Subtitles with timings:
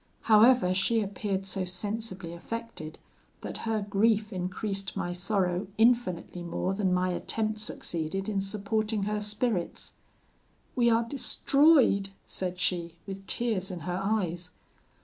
[0.21, 2.97] However, she appeared so sensibly affected,
[3.41, 9.21] that her grief increased my sorrow infinitely more than my attempt succeeded in supporting her
[9.21, 9.93] spirits.
[10.75, 14.49] 'We are destroyed!' said she, with tears in her eyes.